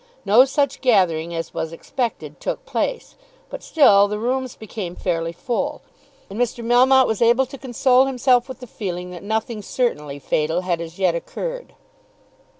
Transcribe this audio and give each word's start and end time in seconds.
No 0.25 0.45
such 0.45 0.81
gathering 0.81 1.31
as 1.35 1.53
was 1.53 1.71
expected 1.71 2.39
took 2.39 2.65
place; 2.65 3.13
but 3.51 3.61
still 3.61 4.07
the 4.07 4.17
rooms 4.17 4.55
became 4.55 4.95
fairly 4.95 5.31
full, 5.31 5.83
and 6.27 6.39
Mr. 6.41 6.65
Melmotte 6.65 7.05
was 7.05 7.21
able 7.21 7.45
to 7.45 7.55
console 7.59 8.05
himself 8.07 8.49
with 8.49 8.61
the 8.61 8.65
feeling 8.65 9.11
that 9.11 9.21
nothing 9.21 9.61
certainly 9.61 10.17
fatal 10.17 10.61
had 10.61 10.81
as 10.81 10.97
yet 10.97 11.13
occurred. 11.13 11.75